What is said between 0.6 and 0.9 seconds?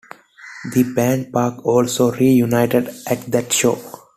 The